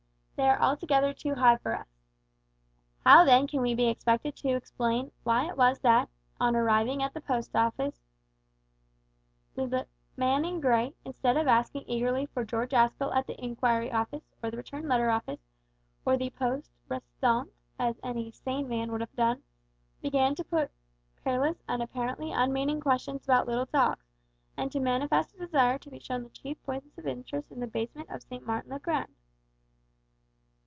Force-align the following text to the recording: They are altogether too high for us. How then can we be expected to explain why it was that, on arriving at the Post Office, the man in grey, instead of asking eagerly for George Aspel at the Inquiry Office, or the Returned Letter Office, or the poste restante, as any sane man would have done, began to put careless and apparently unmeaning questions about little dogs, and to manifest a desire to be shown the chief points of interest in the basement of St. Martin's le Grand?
They 0.37 0.49
are 0.49 0.59
altogether 0.59 1.13
too 1.13 1.35
high 1.35 1.57
for 1.57 1.75
us. 1.75 1.85
How 3.05 3.23
then 3.25 3.45
can 3.45 3.61
we 3.61 3.75
be 3.75 3.89
expected 3.89 4.35
to 4.37 4.55
explain 4.55 5.11
why 5.23 5.47
it 5.47 5.55
was 5.55 5.77
that, 5.81 6.09
on 6.39 6.55
arriving 6.55 7.03
at 7.03 7.13
the 7.13 7.21
Post 7.21 7.55
Office, 7.55 7.99
the 9.53 9.85
man 10.17 10.43
in 10.43 10.59
grey, 10.59 10.95
instead 11.05 11.37
of 11.37 11.45
asking 11.47 11.83
eagerly 11.85 12.25
for 12.25 12.43
George 12.43 12.71
Aspel 12.71 13.15
at 13.15 13.27
the 13.27 13.39
Inquiry 13.39 13.91
Office, 13.91 14.23
or 14.41 14.49
the 14.49 14.57
Returned 14.57 14.87
Letter 14.89 15.11
Office, 15.11 15.39
or 16.07 16.17
the 16.17 16.31
poste 16.31 16.71
restante, 16.89 17.51
as 17.77 17.99
any 18.01 18.31
sane 18.31 18.67
man 18.67 18.91
would 18.91 19.01
have 19.01 19.15
done, 19.15 19.43
began 20.01 20.33
to 20.33 20.43
put 20.43 20.71
careless 21.23 21.61
and 21.67 21.83
apparently 21.83 22.31
unmeaning 22.31 22.79
questions 22.81 23.23
about 23.25 23.45
little 23.47 23.65
dogs, 23.65 24.07
and 24.57 24.71
to 24.71 24.79
manifest 24.79 25.35
a 25.35 25.37
desire 25.37 25.77
to 25.77 25.91
be 25.91 25.99
shown 25.99 26.23
the 26.23 26.29
chief 26.31 26.59
points 26.63 26.97
of 26.97 27.05
interest 27.05 27.51
in 27.51 27.59
the 27.59 27.67
basement 27.67 28.09
of 28.09 28.23
St. 28.23 28.43
Martin's 28.43 28.71
le 28.73 28.79
Grand? 28.79 29.13